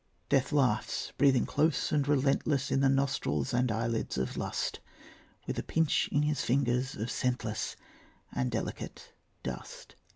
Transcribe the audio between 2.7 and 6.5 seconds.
In the nostrils and eyelids of lust, With a pinch in his